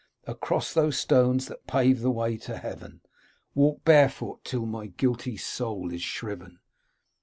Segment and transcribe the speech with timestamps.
[0.25, 3.01] Across those stones that pave the way to heaven
[3.53, 6.57] Walk barefoot, till my guilty soul is shriven